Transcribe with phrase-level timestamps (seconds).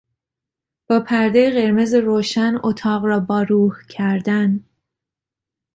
[0.87, 4.63] با پردهی قرمز روشن اتاق را با روح کردن